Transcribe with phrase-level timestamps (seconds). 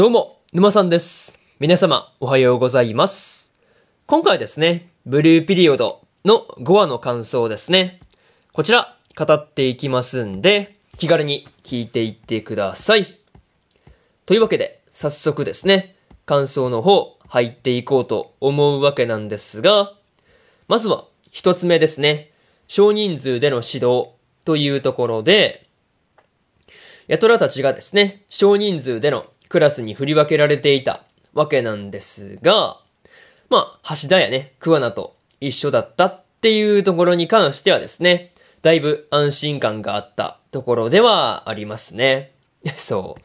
[0.00, 1.38] どうも、沼さんです。
[1.58, 3.50] 皆様、おはようございます。
[4.06, 8.00] 今回ですね、ブルーピリオドの5話の感想ですね。
[8.54, 13.20] こちら、語っていきますんで、気軽に聞いていってください。
[14.24, 19.92] というわけで、早速ですね、感想の方、入っていこうと思うわけなんですが、
[20.66, 22.32] まずは、一つ目ですね、
[22.68, 24.12] 少人数での指導
[24.46, 25.66] というところで、
[27.06, 31.02] ヤトラたちがですね、少人数でのクラスに振り分けられていた
[31.34, 32.80] わけなんですが、
[33.50, 38.32] まあ、橋田やね、桑名と一緒だったっていうところに関してはですね、
[38.62, 42.32] だいぶ安心感があったところではありますね。
[42.78, 43.22] そう。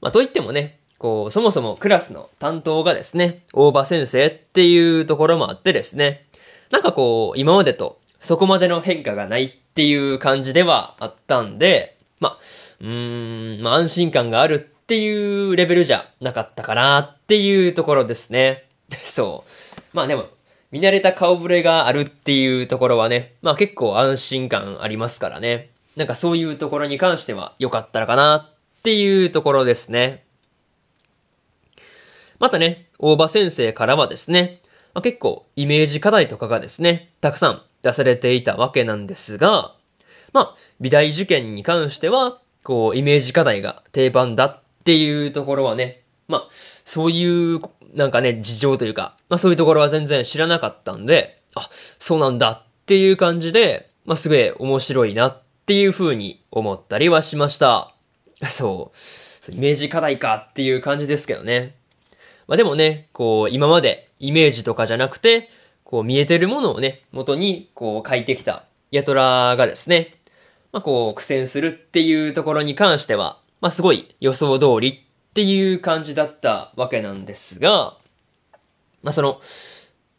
[0.00, 6.26] まあ、と言ってもね、こう、そもそもクラスの担当がですね、大場先生っていうところもあってですね、
[6.72, 12.38] なんかこう、今までとそこまでの変化がないっていう感じではあったんで、まあ、
[12.80, 18.66] うーん、まあ安心感があるっていうレベルじゃなかったかなっていうところですね。
[19.06, 19.44] そ
[19.76, 19.80] う。
[19.92, 20.28] まあでも、
[20.70, 25.70] 見慣れた顔ぶれがあるっていうところはね、まあ結構安心感ありますからね。
[25.96, 30.22] なんかそういうところに関しては良かったのかなっていうところですね。
[32.38, 34.60] またね、大場先生からはですね、
[34.94, 39.74] まあ、結構イメージ課題とかがですね、たくさん出されていたわけなんですが、
[40.32, 46.48] まあ、美大受験に関しては、こう、イメージ課題が定番だっっていうところはね、まあ、
[46.84, 47.60] そういう、
[47.92, 57.96] なんかね、事情というか、まあそういうところは全然知らなかったんで、あ、そうなんだっていう感じで、まあすげえ面白いなっていう風に思ったりはしました。
[58.48, 58.92] そ
[59.48, 59.52] う。
[59.52, 61.74] イメージ課題かっていう感じですけどね。
[62.46, 65.50] まあでもね、こう、今までイメージとかじゃなくて、
[65.82, 70.14] こう見えてるものをね、元にこう書いてきたヤトラがですね、
[70.70, 77.96] まあこう苦戦するっていうところに関しては、まあすごい予想通りっていう感じだったわけなんですが、
[79.02, 79.40] まあその、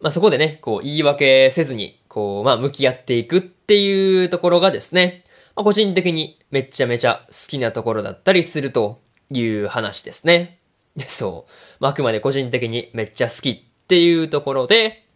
[0.00, 10.58] まあそこでね、こう言い訳せずに、こうまあ向き合っていくっていうところがですね、まあ個人的にめちゃめちゃ好きなところだったりするという話ですね。
[11.08, 11.52] そう。
[11.80, 15.06] まああくまで個人的にめっちゃ好きっていうところで、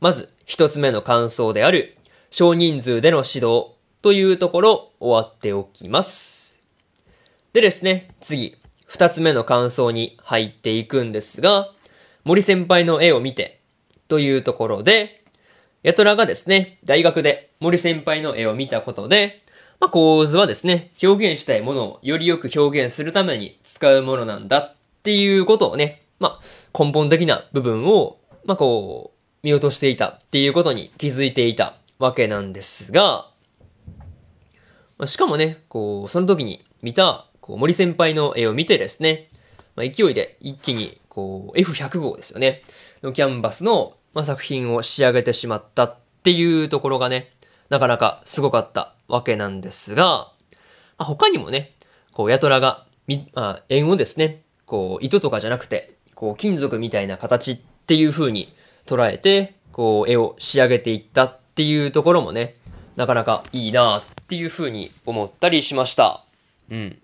[0.00, 1.96] まず一つ目の感想である
[2.30, 6.41] 少人数での指導というところ終わっておきます。
[7.52, 11.70] でですね、次、二つ目の感想に入っていくんですが、
[12.24, 13.60] 森先輩の絵を見て
[14.08, 15.22] というところで、
[15.82, 19.42] ヤトラがですね、大学で森先輩の絵を見たことで、
[19.80, 33.28] まあ、構図はですね、表現したいものをよりよく表現するために使うものなんだっていうことをね、まあ、根本的な部分を、まあ、こう、見落としていたっていうことに気づいていたわけなんですが、
[34.98, 39.28] まあしかもね、こう、その時に見た、こう、森先輩の絵を見てですね、
[39.76, 42.62] まあ、勢いで一気に、こう、F100 号ですよね、
[43.02, 47.32] のキャンバスの、まあ、作品を仕上げてしまったっていうところがね、
[47.68, 50.32] なかなかすごかったわけなんですが、ま
[50.98, 51.74] あ、他にもね、
[52.12, 58.54] こう、ヤトラが、み、あ、円をですね、こう、糸とかじゃなくて、こう、金属みたいな形っていう風に
[58.86, 62.56] 捉えて、こう、絵を仕上げていったっていうところもね、
[62.96, 66.24] なかなかいいなっていう風に思ったりしました。
[66.70, 66.98] うん。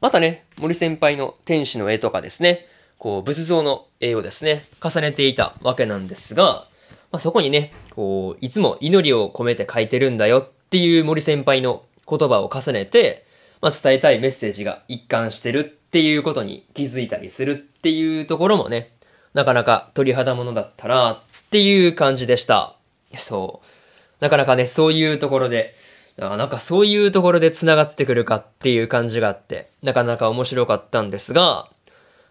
[0.00, 2.66] またね、森先輩の天使の絵とかですね、
[2.98, 6.66] こう、仏像の絵をですね、重ねていたわけなんですが、
[7.12, 13.26] まあ、そこにね、こう、いつも祈りを込めて書いてるんだよっていう森先輩の言葉を重ねて、
[13.60, 18.92] まあ、伝えたいメッセージが一貫してるっていうことに気づいたりするっていうところもね、
[19.34, 22.76] なかなか鳥肌ものだったなっていう感じでした。
[23.18, 24.24] そう。
[24.24, 25.74] なかなかね、そういうところで、
[26.20, 31.70] あなんかそういうところで繋がってくるかっていう感じがあって、なかなか面白かったんですが、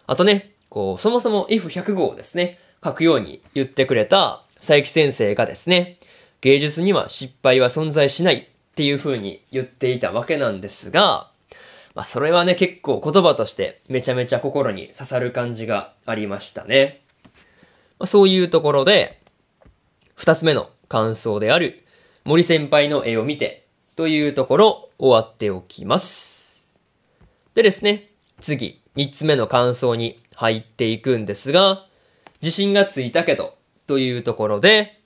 [0.06, 5.98] あとね、こう、そもそも F100 号をですね、書くように言ってくれた佐伯先生がですね、
[6.40, 11.30] 芸術には失敗は存在しないっていう風に言っていたわけなんですが、
[11.94, 17.02] まあそれはね、結構言葉としてめちゃめちゃ心に刺さる感じがありましたね。
[17.98, 19.20] まあ、そういうところで、
[20.14, 21.84] 二つ目の感想である
[22.24, 23.59] 森先輩の絵を見て
[24.00, 26.34] というところ終わっておきます。
[27.54, 28.08] でですね、
[28.40, 31.84] 次、三つ目の感想に入っていくんですが、
[32.40, 35.02] 自信がついたけどというところで、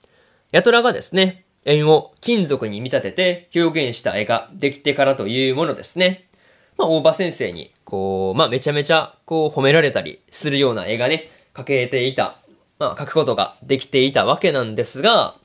[0.53, 6.29] ヤトラがですね、円を金属に見立てて表現した絵ができてからというものですね。
[6.77, 12.39] まあ、大場先生に、こう、まあ、めちゃめちゃ、こう、褒められたりするような絵がね、描けていた、
[12.79, 15.35] まあ、描くことができていたわけなんですが、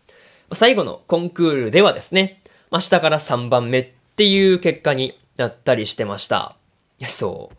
[0.54, 2.39] 最後のコンクールではですね、
[2.70, 6.56] まあ、下から3番目っていう結果になったりしてました。
[6.98, 7.56] いや、そう。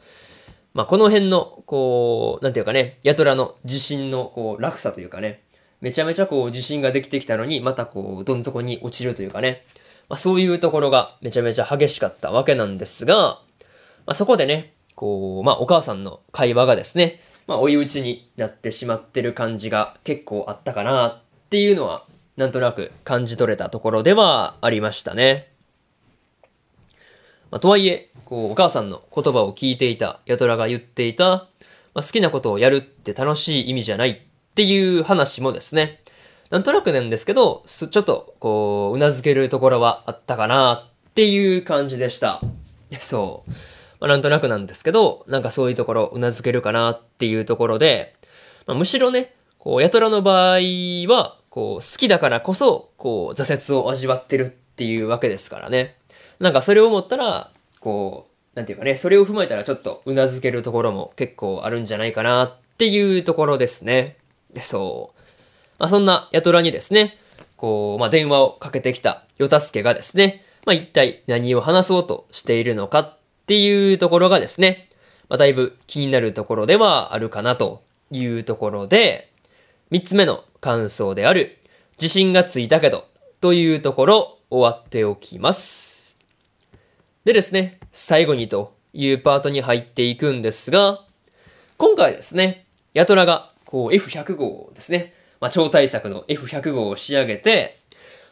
[0.73, 5.43] まあ、この辺の、こう、なんていうかね、ヤトラの自信の、こう、落差というかね、
[5.81, 9.65] めちゃめちゃこう、自信ができてきたのに、またこう、どん底に落ちるというかね、
[10.07, 13.41] まあ、そういうところがめちゃめちゃ激しかったわけなんですが、
[14.05, 22.05] まあ、そこでね、こう、まあ、お母さんの会話がですね、まあ、追い打ちになってしまってる感じが結構あったかなっていうのは、
[22.37, 25.51] なんとなく感じ取れたところではありましたね。
[27.51, 31.47] まあ、とはいえ、こう、お母さんの言葉を聞いていたヤトラが言っていた、
[31.93, 36.01] まあ、好きなことをやるって楽しい意味じゃないっていう話もですね、
[36.49, 42.41] なんとなくなんですけど、ちょっと、こう、頷けるところはあったかなっていう感じでした。
[43.01, 43.51] そう。
[43.99, 48.15] まあ、なんとなくなんですけど、なんかそういうところ、頷けるかなっていうところで、
[48.65, 50.59] まあ、むしろね、こう、ヤトラの場合
[51.07, 55.97] は、こう、好きだからこそ、こう、挫折を味わってるっていうわけですからね。
[56.39, 57.51] なんかそれを思ったら、
[57.81, 64.17] こう、なんていうかね、それを踏まえたらちょっと頷けるところも結構あるんじゃないかなっていうところですね。
[64.61, 65.21] そう。
[65.77, 67.17] まあそんなヤトラにですね、
[67.57, 74.89] こう、まあ電話をかけてきたヨタスケがですね、まあ一体何を話そうとしているのかっていうところがですね、
[75.29, 79.30] まあだいぶ気になるところではあるかなというところで、
[79.91, 81.57] 三つ目の感想である、
[82.01, 83.09] 自信がついたけど、
[83.41, 86.15] というところ終わっておきます。
[87.25, 91.01] でですね、最後にというパートに入っていくんですが、
[91.77, 97.81] 今回ですね、ヤトラがこう F100 号ですね、まあ、超大作の F100 号を仕上げて、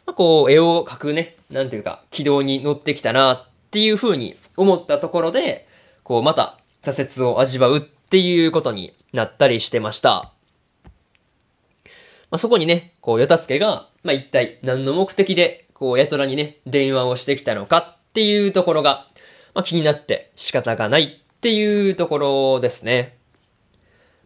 [0.06, 5.68] まあ、こう絵を描くね、なんていうか、軌道に乗ってきたなっていう風に思ったところで、
[6.04, 10.32] こうまた挫折を味わうっていうことになったりしてました。
[12.30, 19.08] まあ、そこにね、こう、ヨタスケが、まあ、一体何の目的で、こう、ヤトラにね、電話をしてきたのかっていうところが、
[19.54, 23.18] まあ、気になって仕方がないっていうところですね。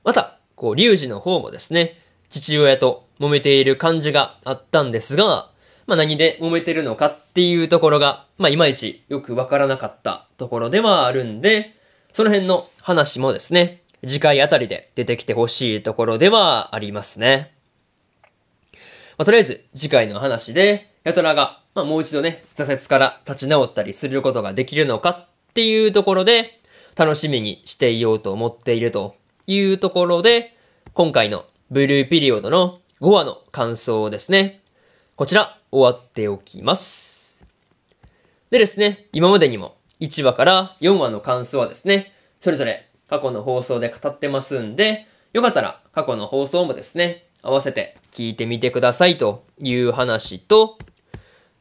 [0.05, 1.99] また、こう、リュウジの方もですね、
[2.31, 5.51] 父親と揉めている感じがあったんですが、
[5.87, 11.75] まあ、何で揉めてるのかっていうところが、まあ、いまいちよくわからなかったところではあるんで、
[12.13, 17.54] その辺の話もですね、次回あたりで出てきてほしいところではありますね。
[19.19, 26.61] まあ、とりあえず、次回の話で、ヤトラがまあ、もう一度ね、挫折から立ち直ったりすることができるのかっていうところで、
[26.95, 29.17] 楽しみにしていようと思っていると
[29.49, 30.57] いうところで、
[30.93, 34.61] 今回のブルーピリオドの5話の感想をですね。
[35.17, 37.35] こちら、終わっておきます。
[38.51, 50.79] でですね、今までにも1話から4話の感想はですね、それぞれ過去の放送で語ってますんで、よかったら過去の放送もですね、合わせて聞いてみてくださいという話と、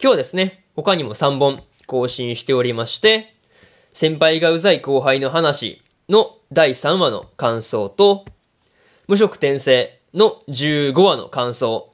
[0.01, 3.35] 今日ですね、他にも3本更新しておりまして、
[3.93, 8.25] 先輩がうざい後輩の話の第3話の感想と、
[9.07, 11.93] 無職転生の15話の感想、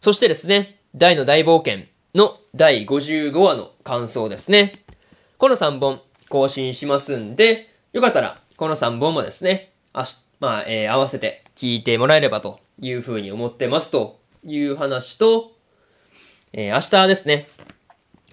[0.00, 4.72] そしてですね、大の大冒険の第55話の感想ですね。
[5.38, 10.06] この3本更新しますんで、よかったらこの3本もですね、あ、
[10.38, 15.52] まあ、えー、合わせて聞いてもらえればというふうに思ってますという話と、
[16.52, 17.48] えー、明日ですね。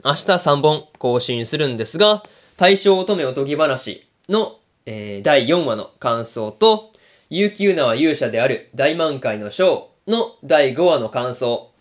[0.03, 2.24] 明日3本更新するんですが、
[2.57, 6.94] 大正乙女おとぎ話の、えー、第4話の感想と、
[7.30, 11.71] 悠久なは勇者である大満開のショーの第5話の感想、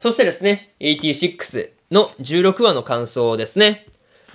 [0.00, 3.86] そしてですね、86の16話の感想ですね。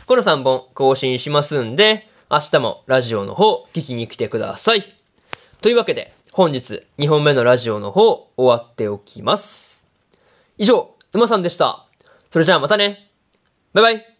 [0.06, 4.84] この3本更新しますんで、明日もラジオの方聞きに来てください。
[5.62, 9.82] というわけで、本日2本目のラジオの方終わっておきます。
[10.60, 11.88] 以上、馬さんでした。
[12.32, 13.10] それじゃあまたね。
[13.74, 14.17] バイバイ。